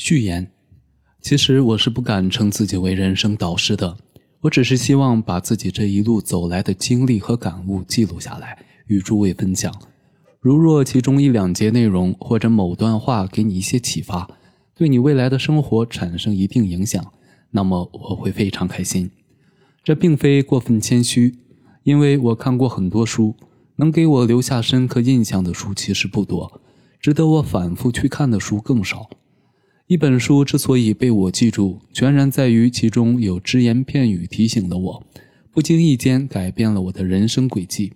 [0.00, 0.52] 序言：
[1.20, 3.96] 其实我是不敢称自己为人生导师的，
[4.42, 9.74] 我只是希望把自己这一路走来的经历和感悟记录下来，与诸位分享。
[10.38, 14.30] 如若其中一两节内容或者某段话给你一些启发，
[14.76, 17.04] 对你未来的生活产生一定影响，
[17.50, 19.10] 那么我会非常开心。
[19.82, 21.40] 这并非过分谦虚，
[21.82, 23.34] 因为我看过很多书，
[23.74, 26.60] 能给我留下深刻印象的书其实不多，
[27.00, 29.10] 值得我反复去看的书更少。
[29.88, 35.06] 一本书之所以被我记住，全然在于其中有只言片语提醒了我，
[35.50, 37.94] 不经意间改变了我的人生轨迹。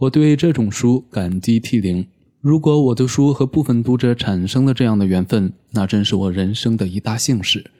[0.00, 2.06] 我对这种书感激涕零。
[2.42, 7.70] 如果我的书和部分读者产生了这样的缘分，那真是我人生的一大幸事。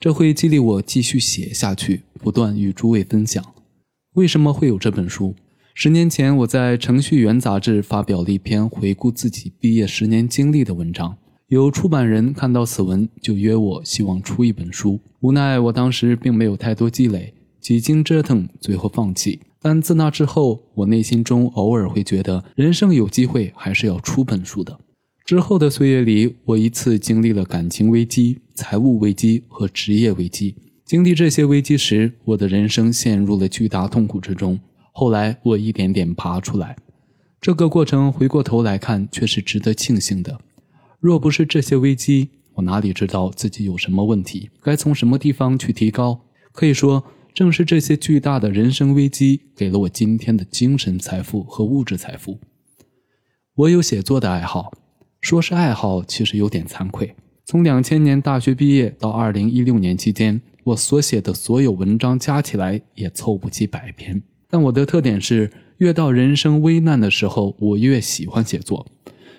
[0.00, 3.44] 这会激励我继续写下去，不断与诸位分享。
[4.14, 5.36] 为什么会有这本书？
[5.72, 11.16] 十年前，我在《程序员》杂志发表了一篇回顾自己毕业十年经历的文章。
[11.48, 14.98] 有出版人看到此文，就约我，希望出一本书。
[15.20, 19.40] 无奈我当时并没有太多积累，几经折腾，最后放弃。
[19.60, 24.78] 但自那之后，我内心中偶尔会觉得，人生有机会还是要出本书的。
[25.26, 30.54] 之后的岁月里，我一次经历了感情危机、财务危机和职业危机。
[30.86, 34.58] 经历这些危机时，我的人生陷入了巨大痛苦之中。
[34.92, 36.76] 后来，我一点点爬出来。
[37.40, 40.40] 这个过程回过头来看，却是值得庆幸的。
[41.04, 46.22] 若不是这些危机，我哪里知道自己有什么问题，该从什么地方去提高？
[46.50, 52.40] 可以说，正是这些巨大的人生危机，给了我今天的精神财富和物质财富。
[53.54, 54.72] 我有写作的爱好，
[55.20, 57.14] 说是爱好，其实有点惭愧。
[57.44, 64.22] 从两千年大学毕业到二零一六年期间，我所写的所有文章加起来也凑不齐百篇。
[64.48, 68.86] 但我的特点是，越到人生危难的时候，我越喜欢写作。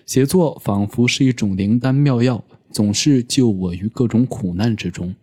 [0.05, 5.15] 写作仿佛是一种灵丹妙药，总是救我于各种苦难之中。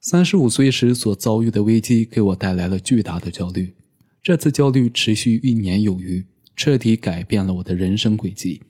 [0.00, 3.74] 三十五岁时所遭遇的危机给我带来了巨大的焦虑，
[4.22, 6.24] 这次焦虑持续一年有余，
[6.56, 8.62] 彻底改变了我的人生轨迹。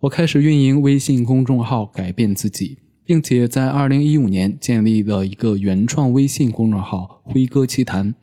[0.00, 2.76] 我开始运营微信公众号，改变自己，
[3.06, 8.14] 并且在二零一五年建立了一个原创微信公众号“辉哥奇谈”。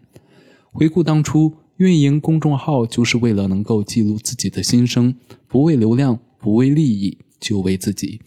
[0.71, 1.55] 回顾当初。
[1.79, 5.15] 运营公众号就是为了能够记录自己的心声，
[5.47, 8.19] 不为流量，不为利益，就为自己。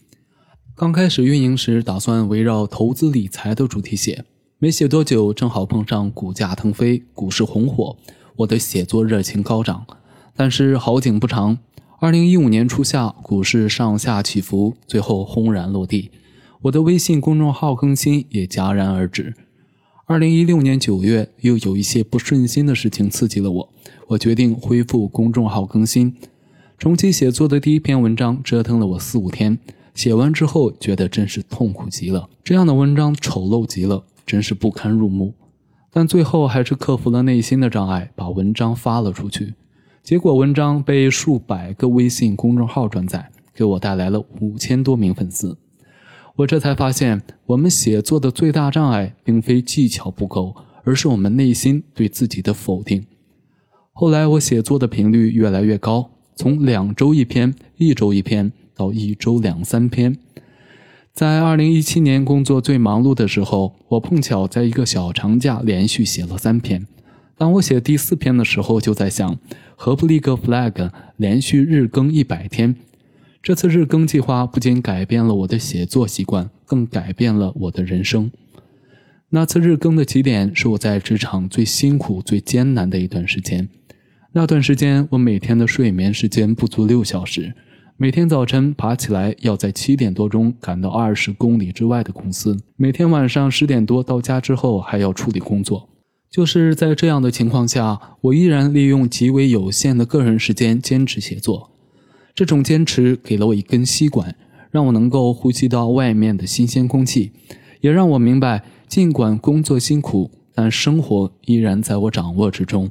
[0.75, 4.25] 刚开始运营时，打算围绕投资理财的主题写，
[4.57, 7.95] 没写多久，正好碰上股价腾飞，股市红火，
[8.37, 9.85] 我的写作热情高涨。
[10.35, 11.59] 但是好景不长，
[11.99, 16.09] 二零一五年初夏，股市上下起伏，最后轰然落地，
[16.63, 19.35] 我的微信公众号更新也戛然而止。
[20.05, 23.69] 二零一六年九月，又有一些不顺心的事情刺激了我，
[24.07, 26.13] 我决定恢复公众号更新，
[26.77, 29.57] 重启写作的第一篇文章，折腾了我四五天。
[29.95, 35.33] 写完之后，觉得真是痛苦极了，这样的文章丑陋极了，真是不堪入目。
[35.89, 39.53] 但最后还是克服了内心的障碍，把文章发了出去。
[40.03, 45.57] 结果文章被数百个微信公众号转载，给我带来了五千多名粉丝。
[46.37, 53.05] 我这才发现，我们写作的最大障碍，并非技巧不够，而是我们内心对自己的否定。
[53.91, 60.17] 后来，我写作的频率越来越高，从两周一篇、一周一篇，到一周两三篇。
[61.13, 66.87] 在二零一七年工作最忙碌的时候，我碰巧在一个小长假连续写了三篇。
[67.37, 69.37] 当我写第四篇的时候，就在想，
[69.75, 72.75] 何不立个 flag，连续日更一百天。
[73.43, 78.31] 这次日更计划不仅改变了我的写作习惯，更改变了我的人生。
[79.31, 83.67] 那次日更的起点是我在职场最辛苦、最艰难的一段时间。
[84.31, 87.53] 那段时间，我每天的睡眠时间不足六小时，
[87.97, 95.89] 每天早晨爬起来要在七点多钟赶到二十公里之外的公司，每天晚上十点多到家之后还要处理工作。
[96.31, 101.71] 就是在这样的情况下，我依然利用极为有限的个人时间坚持写作。
[102.35, 104.35] 这种坚持给了我一根吸管，
[104.71, 107.31] 让我能够呼吸到外面的新鲜空气，
[107.81, 112.89] 也让我明白，尽管工作辛苦，但生活依然在我掌握之中。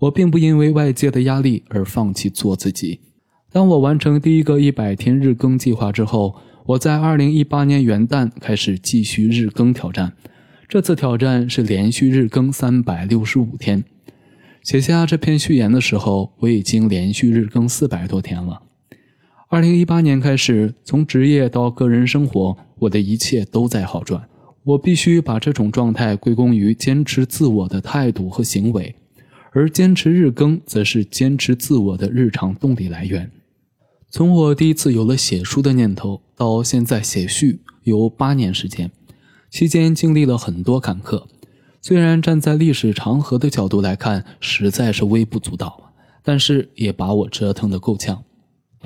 [0.00, 3.00] 我并不因为外界的压力而放弃做自己。
[3.50, 6.36] 当我完成第一个一百天日更计划之后，
[6.66, 10.12] 我在二零一八年元旦开始继续日更挑战。
[10.68, 13.84] 这次挑战是连续日更三百六十五天。
[14.62, 18.64] 写下这篇序言的时候，我已经连续日更四百多天了。
[19.48, 24.28] 二零一八年开始，从职业到个人生活，我的一切都在好转。
[24.64, 28.96] 我必须把这种状态归功于坚持自我的态度和行为，
[29.52, 33.30] 而坚持日更则是坚持自我的日常动力来源。
[34.10, 38.90] 从我第一次有了写书的念头，到现在写序，有八年时间，
[39.48, 41.24] 期间经历了很多坎坷。
[41.80, 45.92] 虽然站在历史长河的角度来看，实在是微不足道，
[46.24, 48.24] 但是也把我折腾得够呛。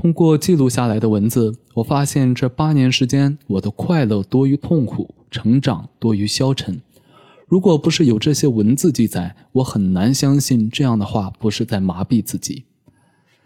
[0.00, 6.80] 通过记录下来的文字，我发现这八年时间，我的快乐多于痛苦，成长多于消沉。
[7.46, 12.64] 如果不是有这些文字记载，我很难相信这样的话不是在麻痹自己。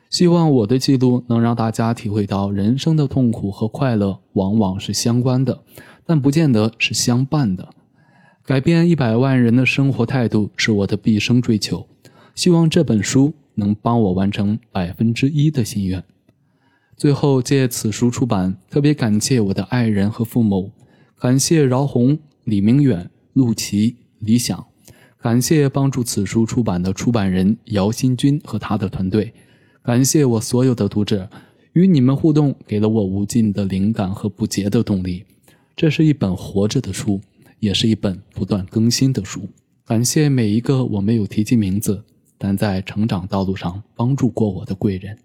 [0.09, 5.65] 希望我的记录能让大家体会到，人生的痛苦和快乐往往是相关的，
[6.07, 7.71] 但不见得是相伴的。
[8.47, 11.89] 改变一百万人的生活态度是我的毕生追求，
[12.37, 16.05] 希望这本书能帮我完成百分之一的心愿。
[16.97, 20.71] 最后借此书出版，特别感谢我的爱人和父母，
[21.19, 24.67] 感谢饶红、李明远、陆琪、李想，
[25.21, 29.33] 感谢帮助此书出版的出版人姚新军和他的团队，
[29.83, 31.29] 感谢我所有的读者，
[31.73, 35.25] 与你们互动给了我无尽的灵感和不竭的动力。
[35.77, 37.21] 这是一本活着的书。
[37.61, 39.49] 也是一本不断更新的书。
[39.87, 42.05] 感谢每一个我没有提及名字，
[42.37, 45.17] 但在成长道路上帮助过我的贵人。